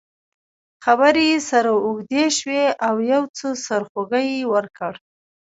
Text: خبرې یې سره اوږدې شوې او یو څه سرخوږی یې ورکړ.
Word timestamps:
خبرې 0.85 1.23
یې 1.31 1.39
سره 1.49 1.69
اوږدې 1.85 2.25
شوې 2.37 2.63
او 2.87 2.95
یو 3.11 3.23
څه 3.37 3.47
سرخوږی 3.65 4.25
یې 4.37 4.49
ورکړ. 4.53 4.93